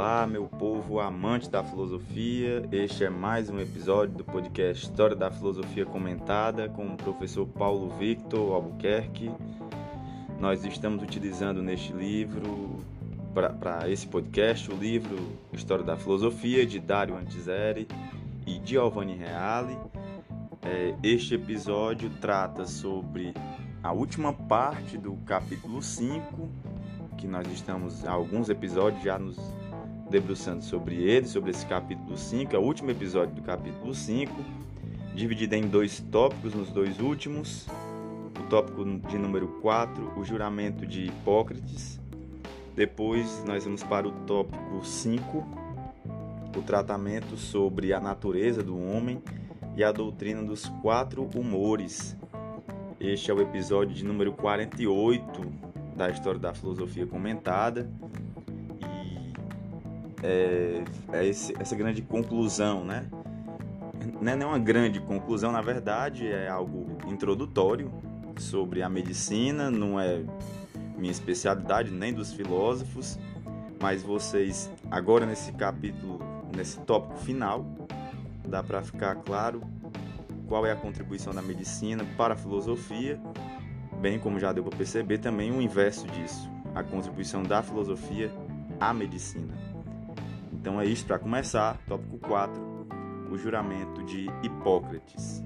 [0.00, 2.66] Olá, meu povo amante da filosofia.
[2.72, 7.90] Este é mais um episódio do podcast História da Filosofia Comentada com o professor Paulo
[7.98, 9.30] Victor Albuquerque.
[10.40, 12.78] Nós estamos utilizando neste livro,
[13.34, 15.18] para esse podcast, o livro
[15.52, 17.86] História da Filosofia de Dario Antiseri
[18.46, 19.76] e Giovanni Reale.
[20.62, 23.34] É, este episódio trata sobre
[23.82, 26.48] a última parte do capítulo 5
[27.18, 29.36] que nós estamos alguns episódios já nos
[30.10, 34.32] debruçando sobre ele, sobre esse capítulo 5, é o último episódio do capítulo 5,
[35.14, 37.68] dividido em dois tópicos nos dois últimos.
[38.38, 42.00] O tópico de número 4, o juramento de Hipócrates.
[42.74, 45.46] Depois nós vamos para o tópico 5,
[46.56, 49.22] o tratamento sobre a natureza do homem
[49.76, 52.16] e a doutrina dos quatro humores.
[52.98, 57.88] Este é o episódio de número 48 da história da filosofia comentada
[60.22, 60.82] é,
[61.12, 63.06] é esse, essa grande conclusão, né?
[64.20, 67.90] Não é nenhuma grande conclusão, na verdade, é algo introdutório
[68.38, 70.22] sobre a medicina, não é
[70.96, 73.18] minha especialidade nem dos filósofos,
[73.80, 76.20] mas vocês agora nesse capítulo,
[76.56, 77.64] nesse tópico final,
[78.46, 79.62] dá para ficar claro
[80.46, 83.20] qual é a contribuição da medicina para a filosofia
[84.00, 88.32] bem como já deu para perceber também o inverso disso, a contribuição da filosofia
[88.80, 89.69] à medicina.
[90.60, 92.52] Então é isso para começar, tópico 4,
[93.30, 95.42] o juramento de Hipócrates.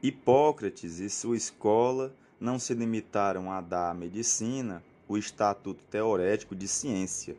[0.00, 6.68] Hipócrates e sua escola não se limitaram a dar à medicina o estatuto teorético de
[6.68, 7.36] ciência,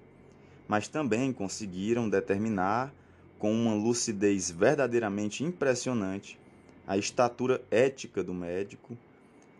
[0.68, 2.94] mas também conseguiram determinar
[3.40, 6.38] com uma lucidez verdadeiramente impressionante,
[6.86, 8.98] a estatura ética do médico,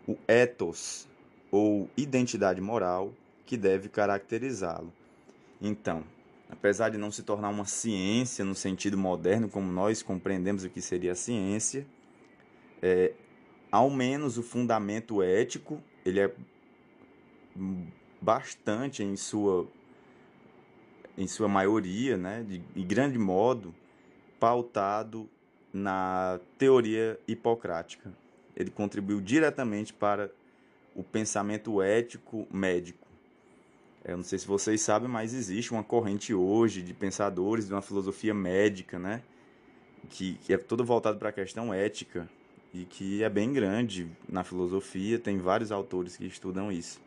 [0.06, 1.08] o ethos
[1.50, 3.12] ou identidade moral
[3.46, 4.92] que deve caracterizá-lo.
[5.60, 6.04] Então,
[6.50, 10.80] apesar de não se tornar uma ciência no sentido moderno como nós compreendemos o que
[10.80, 11.86] seria a ciência,
[12.82, 13.12] é,
[13.70, 16.32] ao menos o fundamento ético ele é
[18.20, 19.66] bastante em sua
[21.16, 23.74] em sua maioria, né, de, de grande modo,
[24.38, 25.28] pautado
[25.72, 28.12] na teoria hipocrática.
[28.54, 30.30] Ele contribuiu diretamente para
[30.98, 33.06] o pensamento ético médico.
[34.04, 37.80] Eu não sei se vocês sabem, mas existe uma corrente hoje de pensadores de uma
[37.80, 39.22] filosofia médica, né?
[40.10, 42.28] Que, que é todo voltado para a questão ética
[42.74, 47.00] e que é bem grande na filosofia, tem vários autores que estudam isso.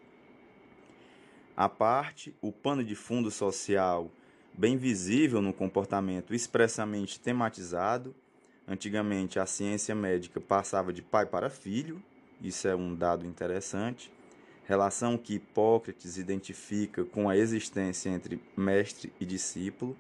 [1.56, 4.10] A parte, o pano de fundo social
[4.54, 8.16] bem visível no comportamento expressamente tematizado.
[8.66, 12.02] Antigamente a ciência médica passava de pai para filho,
[12.42, 14.12] isso é um dado interessante.
[14.66, 19.98] Relação que Hipócrates identifica com a existência entre mestre e discípulo.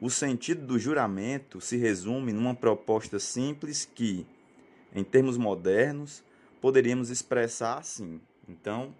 [0.00, 4.26] O sentido do juramento se resume numa proposta simples que,
[4.94, 6.22] em termos modernos,
[6.60, 8.20] poderíamos expressar assim.
[8.48, 8.94] Então,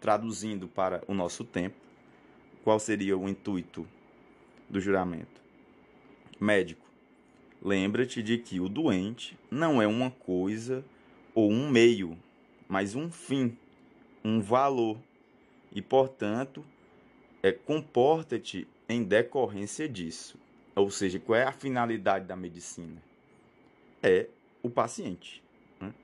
[0.00, 1.76] traduzindo para o nosso tempo,
[2.62, 3.86] qual seria o intuito
[4.68, 5.42] do juramento?
[6.40, 6.86] Médico,
[7.60, 10.84] lembra-te de que o doente não é uma coisa
[11.38, 12.18] ou um meio,
[12.66, 13.56] mas um fim,
[14.24, 14.98] um valor,
[15.72, 16.64] e portanto,
[17.40, 20.36] é, comporta-te em decorrência disso.
[20.74, 23.00] Ou seja, qual é a finalidade da medicina?
[24.02, 24.26] É
[24.64, 25.40] o paciente.
[25.80, 25.94] Né?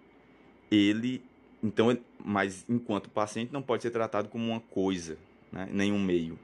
[0.71, 1.21] Ele
[1.61, 5.19] então, mas enquanto paciente não pode ser tratado como uma coisa,
[5.51, 5.69] né?
[5.69, 6.39] nenhum meio.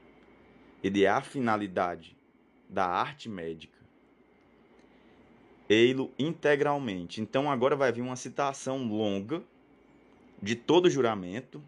[0.83, 2.17] Ele é a finalidade
[2.67, 3.77] da arte médica.
[5.71, 7.21] Ei-lo integralmente.
[7.21, 9.41] Então agora vai vir uma citação longa
[10.43, 11.63] de todo o juramento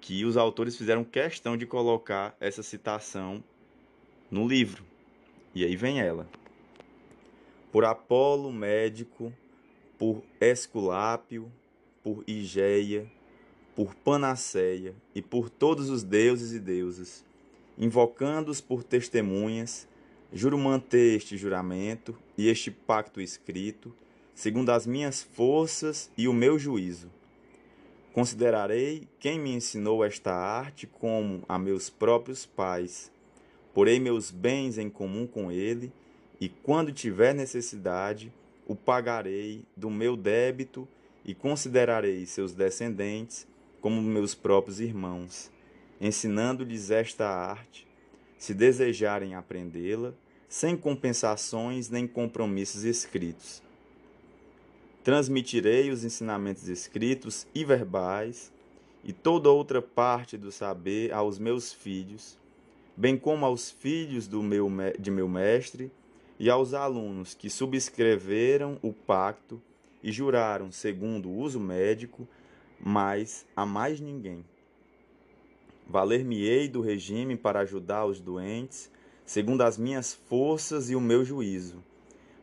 [0.00, 3.44] que os autores fizeram questão de colocar essa citação
[4.30, 4.86] no livro.
[5.54, 6.26] E aí vem ela.
[7.70, 9.30] Por Apolo, médico,
[9.98, 11.52] por Esculápio,
[12.02, 13.06] por Igeia,
[13.76, 17.22] por Panaceia e por todos os deuses e deusas,
[17.76, 19.86] invocando-os por testemunhas,
[20.32, 23.94] juro manter este juramento e este pacto escrito,
[24.34, 27.10] segundo as minhas forças e o meu juízo.
[28.12, 33.10] Considerarei quem me ensinou esta arte como a meus próprios pais.
[33.72, 35.92] Porei meus bens em comum com ele,
[36.40, 38.32] e quando tiver necessidade,
[38.66, 40.86] o pagarei do meu débito
[41.24, 43.46] e considerarei seus descendentes
[43.80, 45.50] como meus próprios irmãos,
[46.00, 47.86] ensinando-lhes esta arte,
[48.38, 50.14] se desejarem aprendê-la,
[50.54, 53.60] sem compensações nem compromissos escritos.
[55.02, 58.52] Transmitirei os ensinamentos escritos e verbais
[59.02, 62.38] e toda outra parte do saber aos meus filhos,
[62.96, 65.90] bem como aos filhos do meu, de meu mestre
[66.38, 69.60] e aos alunos que subscreveram o pacto
[70.04, 72.28] e juraram, segundo o uso médico,
[72.78, 74.44] mas a mais ninguém.
[75.84, 78.93] Valer-me-ei do regime para ajudar os doentes,
[79.24, 81.82] segundo as minhas forças e o meu juízo,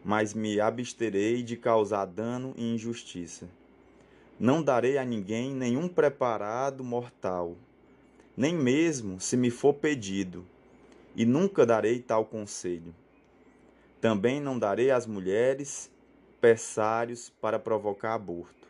[0.04, 3.48] mas me absterei de causar dano e injustiça.
[4.40, 7.56] Não darei a ninguém nenhum preparado mortal,
[8.36, 10.46] nem mesmo se me for pedido,
[11.16, 12.96] e nunca darei tal conselho.
[14.00, 15.92] Também não darei às mulheres
[16.40, 18.68] pessários para provocar aborto.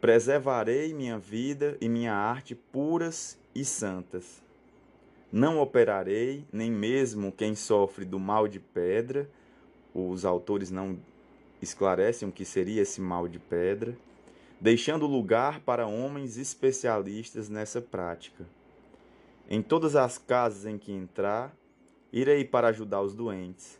[0.00, 4.43] Preservarei minha vida e minha arte puras e santas.
[5.36, 9.28] Não operarei nem mesmo quem sofre do mal de pedra.
[9.92, 10.96] Os autores não
[11.60, 13.98] esclarecem o que seria esse mal de pedra,
[14.60, 18.46] deixando lugar para homens especialistas nessa prática.
[19.50, 21.52] Em todas as casas em que entrar,
[22.12, 23.76] irei para ajudar os doentes,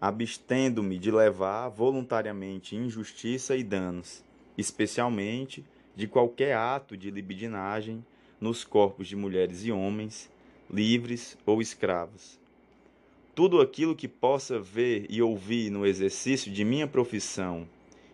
[0.00, 4.24] abstendo-me de levar voluntariamente injustiça e danos,
[4.58, 5.64] especialmente
[5.94, 8.04] de qualquer ato de libidinagem
[8.40, 10.34] nos corpos de mulheres e homens,
[10.70, 12.40] livres ou escravos.
[13.34, 17.68] Tudo aquilo que possa ver e ouvir no exercício de minha profissão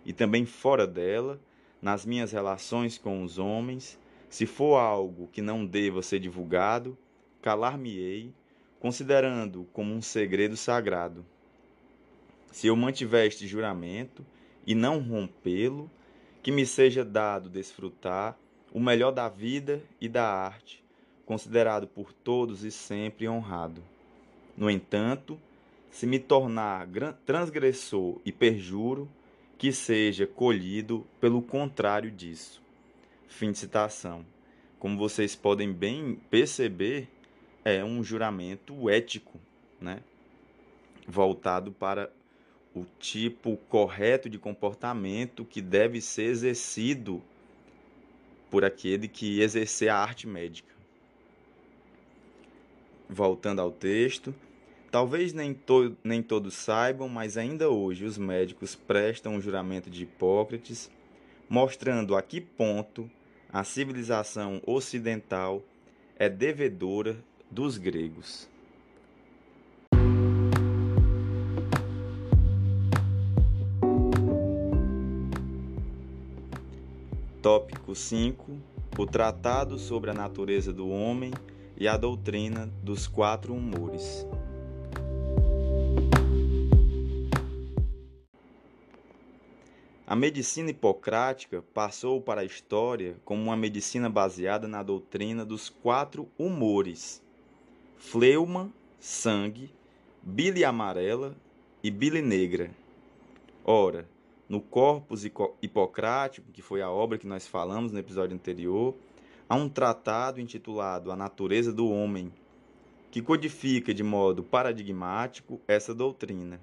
[0.04, 1.40] e também fora dela,
[1.80, 6.96] nas minhas relações com os homens, se for algo que não deva ser divulgado,
[7.40, 8.32] calar-me-ei,
[8.80, 11.24] considerando como um segredo sagrado.
[12.50, 14.24] Se eu mantiver este juramento
[14.66, 15.90] e não rompê-lo,
[16.42, 18.36] que me seja dado desfrutar
[18.72, 20.81] o melhor da vida e da arte,
[21.26, 23.82] considerado por todos e sempre honrado.
[24.56, 25.38] No entanto,
[25.90, 26.88] se me tornar
[27.24, 29.08] transgressor e perjuro,
[29.58, 32.62] que seja colhido pelo contrário disso.
[33.28, 34.26] Fim de citação.
[34.78, 37.08] Como vocês podem bem perceber,
[37.64, 39.38] é um juramento ético,
[39.80, 40.00] né?
[41.06, 42.10] Voltado para
[42.74, 47.22] o tipo correto de comportamento que deve ser exercido
[48.50, 50.71] por aquele que exercer a arte médica.
[53.12, 54.34] Voltando ao texto,
[54.90, 60.04] talvez nem, to nem todos saibam, mas ainda hoje os médicos prestam o juramento de
[60.04, 60.90] Hipócrates,
[61.46, 63.10] mostrando a que ponto
[63.52, 65.62] a civilização ocidental
[66.16, 68.48] é devedora dos gregos.
[77.42, 78.56] Tópico 5:
[78.96, 81.30] O Tratado sobre a Natureza do Homem
[81.82, 84.24] e a Doutrina dos Quatro Humores.
[90.06, 96.28] A medicina hipocrática passou para a história como uma medicina baseada na doutrina dos quatro
[96.38, 97.20] humores:
[97.96, 98.70] fleuma,
[99.00, 99.68] sangue,
[100.22, 101.34] bile amarela
[101.82, 102.70] e bile negra.
[103.64, 104.08] Ora,
[104.48, 105.24] no Corpus
[105.60, 108.94] Hipocrático, que foi a obra que nós falamos no episódio anterior,
[109.52, 112.32] há um tratado intitulado A Natureza do Homem,
[113.10, 116.58] que codifica de modo paradigmático essa doutrina.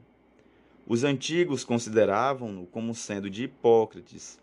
[0.87, 4.39] Os antigos consideravam-no como sendo de Hipócrates,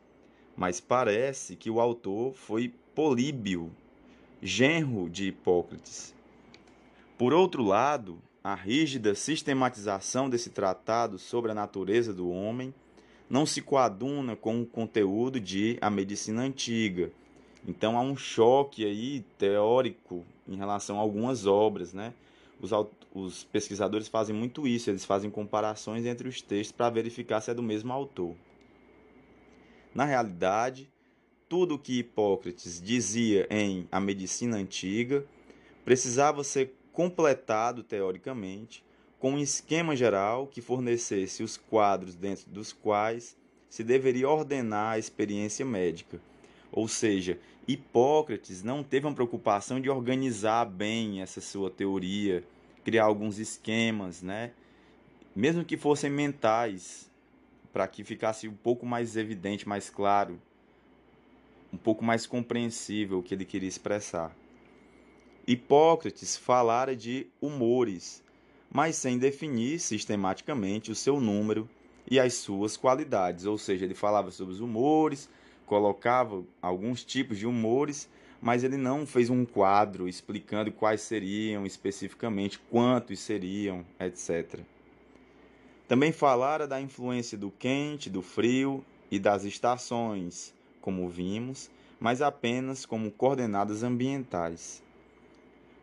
[0.57, 3.73] mas parece que o autor foi Políbio,
[4.41, 6.15] genro de Hipócrates.
[7.19, 12.73] Por outro lado, a rígida sistematização desse tratado sobre a natureza do homem
[13.29, 17.11] não se coaduna com o conteúdo de A Medicina Antiga.
[17.67, 22.15] Então há um choque aí teórico em relação a algumas obras, né?
[22.61, 22.71] os,
[23.15, 27.55] os pesquisadores fazem muito isso, eles fazem comparações entre os textos para verificar se é
[27.55, 28.35] do mesmo autor.
[29.95, 30.91] Na realidade,
[31.49, 35.25] tudo o que Hipócrates dizia em A Medicina Antiga
[35.85, 38.85] precisava ser completado teoricamente
[39.19, 43.37] com um esquema geral que fornecesse os quadros dentro dos quais
[43.69, 46.21] se deveria ordenar a experiência médica
[46.73, 52.45] ou seja, Hipócrates não teve uma preocupação de organizar bem essa sua teoria,
[52.85, 54.53] criar alguns esquemas, né?
[55.35, 57.11] Mesmo que fossem mentais,
[57.73, 60.41] para que ficasse um pouco mais evidente, mais claro,
[61.73, 64.35] um pouco mais compreensível o que ele queria expressar.
[65.47, 68.23] Hipócrates falara de humores,
[68.73, 71.69] mas sem definir sistematicamente o seu número
[72.11, 75.29] e as suas qualidades, ou seja, ele falava sobre os humores,
[75.67, 78.09] colocava alguns tipos de humores,
[78.41, 84.61] mas ele não fez um quadro explicando quais seriam especificamente, quantos seriam, etc.
[85.89, 92.87] Também falara da influência do quente, do frio e das estações, como vimos, mas apenas
[92.87, 94.83] como coordenadas ambientais.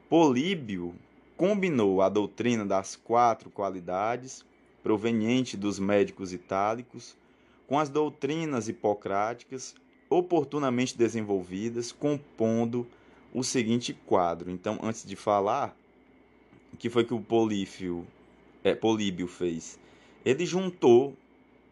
[0.10, 0.94] Políbio
[1.36, 4.46] combinou a doutrina das quatro qualidades,
[4.84, 7.18] proveniente dos médicos itálicos,
[7.68, 9.76] com as doutrinas hipocráticas
[10.10, 12.88] oportunamente desenvolvidas, compondo
[13.34, 14.52] o seguinte quadro.
[14.52, 15.76] Então, antes de falar,
[16.72, 18.06] o que foi que o Polífio,
[18.64, 19.80] é, Políbio fez?
[20.24, 21.16] Ele juntou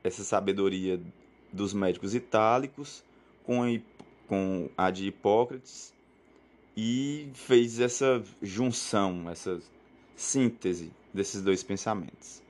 [0.03, 0.99] essa sabedoria
[1.53, 3.03] dos médicos itálicos
[3.43, 3.79] com,
[4.27, 5.93] com a de Hipócrates
[6.75, 9.59] e fez essa junção, essa
[10.15, 12.41] síntese desses dois pensamentos.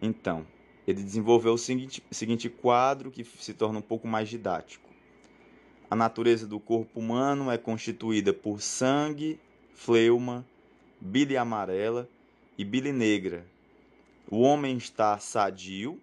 [0.00, 0.46] Então,
[0.88, 4.88] ele desenvolveu o seguinte, seguinte quadro que se torna um pouco mais didático.
[5.90, 9.38] A natureza do corpo humano é constituída por sangue,
[9.74, 10.46] fleuma,
[10.98, 12.08] bile amarela
[12.56, 13.44] e bile negra.
[14.30, 16.00] O homem está sadio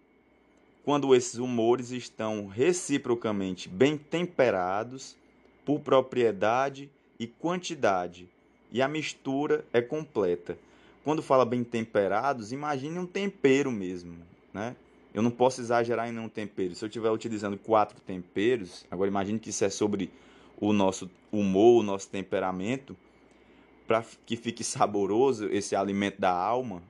[0.84, 5.18] quando esses humores estão reciprocamente bem temperados
[5.65, 8.30] por propriedade e quantidade,
[8.72, 10.60] e a mistura é completa.
[11.04, 14.15] Quando fala bem temperados, imagine um tempero mesmo,
[14.55, 14.75] né?
[15.13, 16.74] Eu não posso exagerar em nenhum tempero.
[16.74, 20.09] Se eu estiver utilizando quatro temperos, agora imagine que isso é sobre
[20.57, 22.95] o nosso humor, o nosso temperamento,
[23.85, 26.81] para que fique saboroso esse alimento da alma,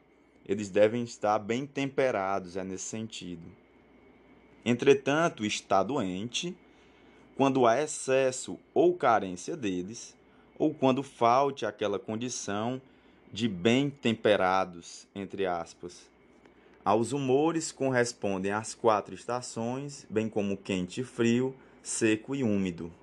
[0.48, 3.44] eles devem estar bem temperados, é nesse sentido.
[4.64, 6.56] Entretanto, está doente
[7.36, 10.16] quando há excesso ou carência deles,
[10.58, 12.82] ou quando falte aquela condição
[13.34, 16.15] de bem temperados, entre aspas.
[16.86, 22.94] Aos humores correspondem as quatro estações, bem como quente e frio, seco e úmido.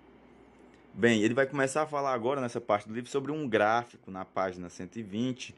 [0.94, 4.24] Bem, ele vai começar a falar agora nessa parte do livro sobre um gráfico na
[4.24, 5.52] página 120.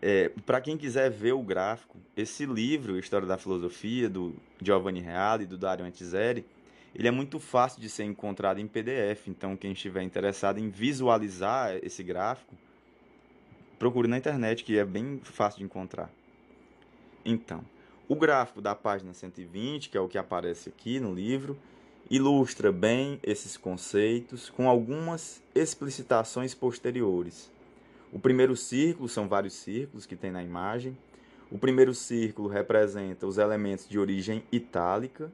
[0.00, 5.42] É, Para quem quiser ver o gráfico, esse livro, História da Filosofia, do Giovanni Reale
[5.42, 6.46] e do Dario Antiseri,
[6.94, 11.76] ele é muito fácil de ser encontrado em PDF, então quem estiver interessado em visualizar
[11.82, 12.54] esse gráfico,
[13.80, 16.08] procure na internet, que é bem fácil de encontrar.
[17.30, 17.62] Então,
[18.08, 21.58] o gráfico da página 120, que é o que aparece aqui no livro,
[22.10, 27.52] ilustra bem esses conceitos com algumas explicitações posteriores.
[28.10, 30.96] O primeiro círculo são vários círculos que tem na imagem.
[31.50, 35.30] O primeiro círculo representa os elementos de origem itálica,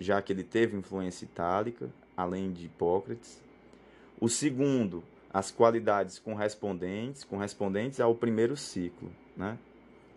[0.00, 3.38] já que ele teve influência itálica, além de Hipócrates.
[4.18, 9.58] O segundo, as qualidades correspondentes, correspondentes ao primeiro ciclo, né?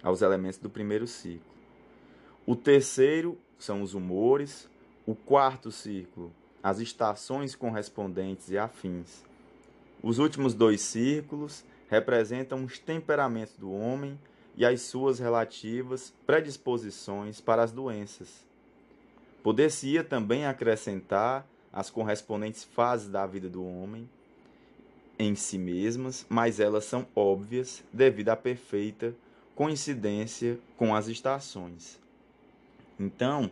[0.04, 1.52] Aos elementos do primeiro ciclo.
[2.46, 4.70] O terceiro são os humores.
[5.06, 6.32] O quarto círculo,
[6.62, 9.24] as estações correspondentes e afins.
[10.02, 14.18] Os últimos dois círculos representam os temperamentos do homem
[14.56, 18.46] e as suas relativas predisposições para as doenças.
[19.42, 24.08] Poder-se-ia também acrescentar as correspondentes fases da vida do homem
[25.18, 29.16] em si mesmas, mas elas são óbvias devido à perfeita
[29.56, 32.00] coincidência com as estações.
[33.00, 33.50] Então,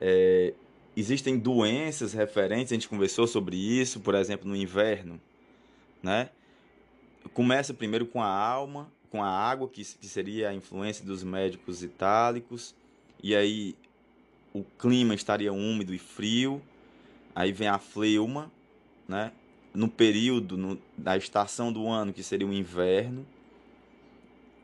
[0.00, 0.54] é,
[0.96, 5.20] existem doenças referentes, a gente conversou sobre isso, por exemplo, no inverno,
[6.02, 6.30] né?
[7.32, 11.82] Começa primeiro com a alma, com a água, que, que seria a influência dos médicos
[11.82, 12.74] itálicos,
[13.22, 13.76] e aí
[14.52, 16.60] o clima estaria úmido e frio,
[17.34, 18.50] aí vem a fleuma,
[19.06, 19.32] né?
[19.74, 23.26] no período no, da estação do ano, que seria o inverno,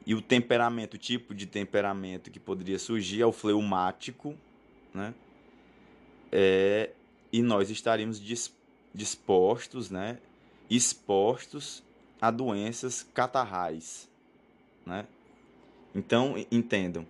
[0.09, 4.35] e o temperamento, o tipo de temperamento que poderia surgir é o fleumático,
[4.95, 5.13] né?
[6.33, 6.93] É,
[7.31, 8.19] e nós estaríamos
[8.95, 10.17] dispostos, né?
[10.71, 11.83] expostos
[12.19, 14.09] a doenças catarrais,
[14.87, 15.07] né?
[15.95, 17.07] Então, entendam,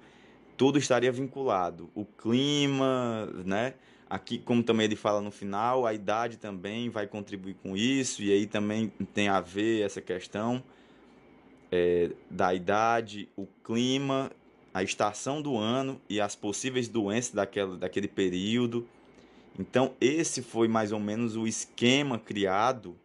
[0.57, 1.89] tudo estaria vinculado.
[1.95, 3.75] O clima, né?
[4.11, 8.33] Aqui, como também ele fala no final, a idade também vai contribuir com isso, e
[8.33, 10.65] aí também tem a ver essa questão
[11.71, 14.31] é, da idade, o clima,
[14.73, 18.87] a estação do ano e as possíveis doenças daquela, daquele período.
[19.59, 22.97] Então, esse foi mais ou menos o esquema criado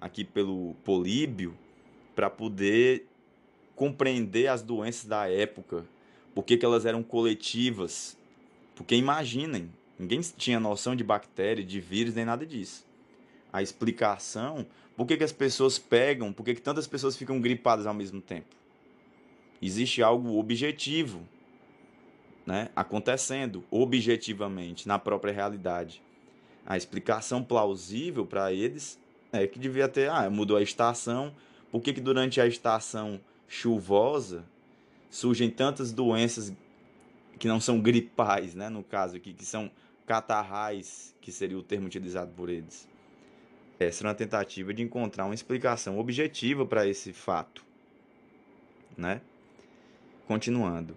[0.00, 1.56] aqui pelo Políbio
[2.14, 3.06] para poder
[3.74, 5.84] compreender as doenças da época
[6.34, 8.18] por que, elas eram coletivas.
[8.74, 12.84] Porque imaginem, ninguém tinha noção de bactéria, de vírus, nem nada disso.
[13.54, 17.86] A explicação, por que, que as pessoas pegam, por que, que tantas pessoas ficam gripadas
[17.86, 18.48] ao mesmo tempo?
[19.62, 21.22] Existe algo objetivo
[22.44, 26.02] né, acontecendo objetivamente na própria realidade.
[26.66, 28.98] A explicação plausível para eles
[29.32, 31.32] é que devia ter, ah, mudou a estação,
[31.70, 34.44] por que, que durante a estação chuvosa
[35.08, 36.52] surgem tantas doenças
[37.38, 39.70] que não são gripais, né, no caso aqui, que são
[40.04, 42.92] catarrais, que seria o termo utilizado por eles.
[43.78, 47.64] Essa era uma tentativa de encontrar uma explicação objetiva para esse fato,
[48.96, 49.20] né?
[50.26, 50.96] Continuando.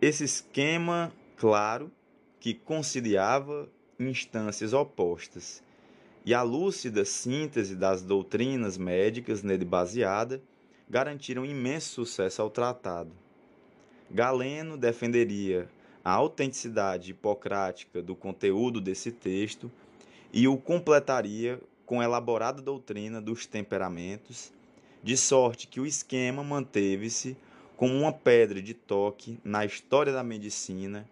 [0.00, 1.90] Esse esquema, claro,
[2.38, 5.62] que conciliava instâncias opostas
[6.24, 10.42] e a lúcida síntese das doutrinas médicas nele baseada
[10.88, 13.12] garantiram imenso sucesso ao tratado.
[14.10, 15.68] Galeno defenderia
[16.04, 19.70] a autenticidade hipocrática do conteúdo desse texto
[20.32, 21.60] e o completaria
[21.90, 24.52] com elaborada doutrina dos temperamentos,
[25.02, 27.36] de sorte que o esquema manteve-se
[27.76, 31.04] como uma pedra de toque na história da medicina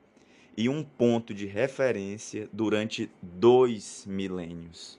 [0.57, 4.97] e um ponto de referência durante dois milênios.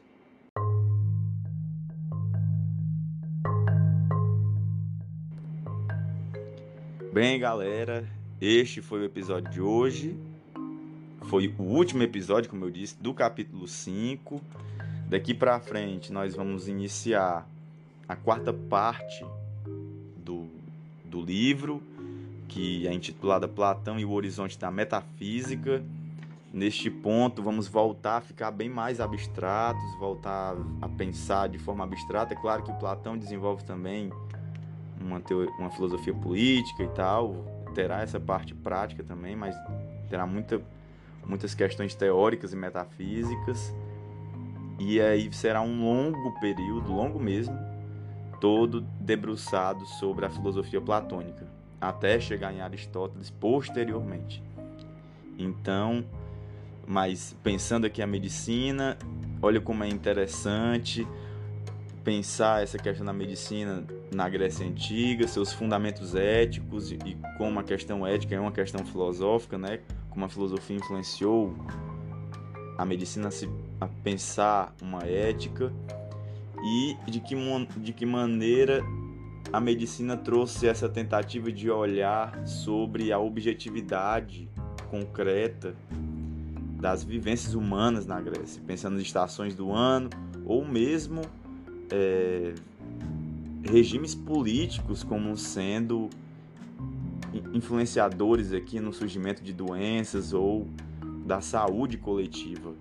[7.13, 8.05] Bem, galera,
[8.41, 10.13] este foi o episódio de hoje.
[11.29, 14.41] Foi o último episódio, como eu disse, do capítulo 5.
[15.09, 17.49] Daqui para frente, nós vamos iniciar
[18.07, 19.25] a quarta parte
[20.15, 20.47] do,
[21.03, 21.81] do livro,
[22.47, 25.83] que é intitulada Platão e o Horizonte da Metafísica.
[26.53, 32.35] Neste ponto, vamos voltar a ficar bem mais abstratos, voltar a pensar de forma abstrata.
[32.35, 34.11] É claro que Platão desenvolve também
[35.01, 37.33] uma, teoria, uma filosofia política e tal,
[37.73, 39.55] terá essa parte prática também, mas
[40.07, 40.61] terá muita,
[41.25, 43.73] muitas questões teóricas e metafísicas.
[44.79, 47.57] E aí será um longo período, longo mesmo,
[48.39, 51.45] todo debruçado sobre a filosofia platônica,
[51.81, 54.41] até chegar em Aristóteles posteriormente.
[55.37, 56.05] Então,
[56.87, 58.97] mas pensando aqui a medicina,
[59.41, 61.05] olha como é interessante
[62.03, 66.97] pensar essa questão da medicina na Grécia Antiga, seus fundamentos éticos e,
[67.37, 69.81] como a questão ética é uma questão filosófica, né?
[70.09, 71.53] Como a filosofia influenciou
[72.77, 73.47] a medicina se,
[73.79, 75.71] a pensar uma ética
[76.63, 77.35] e de que,
[77.77, 78.83] de que maneira
[79.51, 84.49] a medicina trouxe essa tentativa de olhar sobre a objetividade
[84.89, 85.75] concreta
[86.79, 90.09] das vivências humanas na Grécia, pensando nas estações do ano
[90.45, 91.21] ou mesmo
[91.91, 92.53] é,
[93.63, 96.09] regimes políticos como sendo
[97.53, 100.67] influenciadores aqui no surgimento de doenças ou
[101.25, 102.73] da saúde coletiva.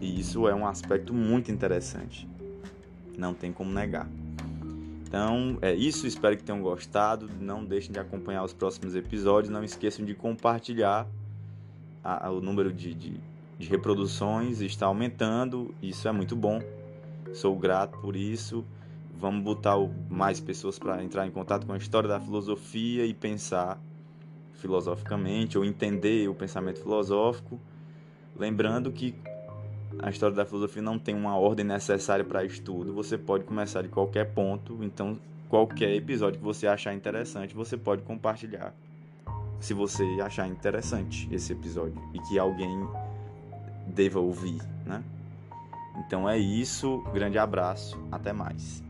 [0.00, 2.28] E isso é um aspecto muito interessante.
[3.16, 4.08] Não tem como negar.
[5.06, 6.06] Então, é isso.
[6.06, 7.28] Espero que tenham gostado.
[7.40, 9.52] Não deixem de acompanhar os próximos episódios.
[9.52, 11.06] Não esqueçam de compartilhar.
[12.04, 13.20] A, a, o número de, de,
[13.58, 15.74] de reproduções está aumentando.
[15.82, 16.62] Isso é muito bom.
[17.34, 18.64] Sou grato por isso.
[19.18, 19.74] Vamos botar
[20.08, 23.80] mais pessoas para entrar em contato com a história da filosofia e pensar
[24.54, 27.58] filosoficamente ou entender o pensamento filosófico.
[28.36, 29.14] Lembrando que
[29.98, 33.88] a história da filosofia não tem uma ordem necessária para estudo, você pode começar de
[33.88, 38.74] qualquer ponto, então qualquer episódio que você achar interessante, você pode compartilhar.
[39.60, 42.88] Se você achar interessante esse episódio e que alguém
[43.86, 45.02] deva ouvir, né?
[46.06, 48.82] Então é isso, grande abraço, até mais.